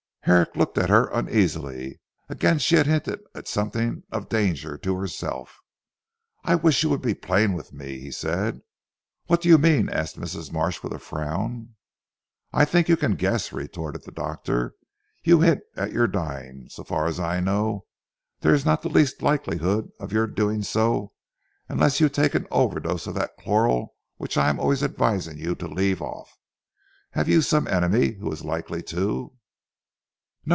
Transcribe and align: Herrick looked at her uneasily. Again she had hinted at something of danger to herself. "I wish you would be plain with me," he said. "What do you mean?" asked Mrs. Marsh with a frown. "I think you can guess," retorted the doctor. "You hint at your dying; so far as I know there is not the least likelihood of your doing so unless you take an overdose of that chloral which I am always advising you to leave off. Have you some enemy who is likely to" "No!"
Herrick 0.25 0.55
looked 0.55 0.77
at 0.77 0.91
her 0.91 1.07
uneasily. 1.07 1.99
Again 2.29 2.59
she 2.59 2.75
had 2.75 2.85
hinted 2.85 3.21
at 3.33 3.47
something 3.47 4.03
of 4.11 4.29
danger 4.29 4.77
to 4.77 4.95
herself. 4.95 5.57
"I 6.43 6.53
wish 6.53 6.83
you 6.83 6.91
would 6.91 7.01
be 7.01 7.15
plain 7.15 7.53
with 7.53 7.73
me," 7.73 7.97
he 7.99 8.11
said. 8.11 8.61
"What 9.25 9.41
do 9.41 9.49
you 9.49 9.57
mean?" 9.57 9.89
asked 9.89 10.19
Mrs. 10.19 10.51
Marsh 10.53 10.83
with 10.83 10.93
a 10.93 10.99
frown. 10.99 11.73
"I 12.53 12.65
think 12.65 12.87
you 12.87 12.97
can 12.97 13.15
guess," 13.15 13.51
retorted 13.51 14.03
the 14.03 14.11
doctor. 14.11 14.75
"You 15.23 15.41
hint 15.41 15.61
at 15.75 15.91
your 15.91 16.05
dying; 16.07 16.67
so 16.69 16.83
far 16.83 17.07
as 17.07 17.19
I 17.19 17.39
know 17.39 17.87
there 18.41 18.53
is 18.53 18.63
not 18.63 18.83
the 18.83 18.89
least 18.89 19.23
likelihood 19.23 19.89
of 19.99 20.13
your 20.13 20.27
doing 20.27 20.61
so 20.61 21.13
unless 21.67 21.99
you 21.99 22.09
take 22.09 22.35
an 22.35 22.45
overdose 22.51 23.07
of 23.07 23.15
that 23.15 23.37
chloral 23.39 23.95
which 24.17 24.37
I 24.37 24.49
am 24.49 24.59
always 24.59 24.83
advising 24.83 25.39
you 25.39 25.55
to 25.55 25.67
leave 25.67 25.99
off. 25.99 26.37
Have 27.13 27.27
you 27.27 27.41
some 27.41 27.67
enemy 27.67 28.13
who 28.13 28.31
is 28.31 28.45
likely 28.45 28.83
to" 28.83 29.33
"No!" 29.33 29.37